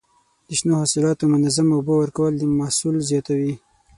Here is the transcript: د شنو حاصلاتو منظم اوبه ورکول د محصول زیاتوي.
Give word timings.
د 0.47 0.49
شنو 0.59 0.73
حاصلاتو 0.81 1.31
منظم 1.33 1.67
اوبه 1.73 1.93
ورکول 1.97 2.33
د 2.37 2.43
محصول 2.59 2.95
زیاتوي. 3.09 3.53